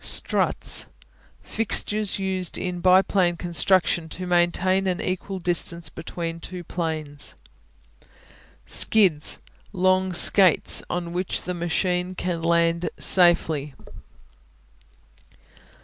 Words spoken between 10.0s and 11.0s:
skates